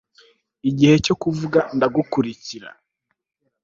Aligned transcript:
Igihe 0.69 0.95
cyo 1.05 1.15
kuvuga 1.21 1.59
Ndagukurikira 1.75 2.69